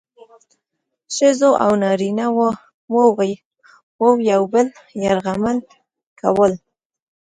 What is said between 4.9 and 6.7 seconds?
یرغمل کول.